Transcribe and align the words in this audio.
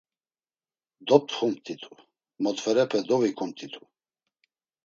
Doptxumt̆itu, 1.07 1.91
motferepe 2.43 2.99
dovikumt̆itu… 3.07 3.81